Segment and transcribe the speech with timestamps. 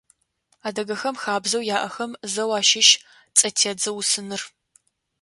[0.67, 2.89] Адыгэхэм хабзэу яӀэхэм зэу ащыщ
[3.37, 4.41] цӀэтедзэ усыныр.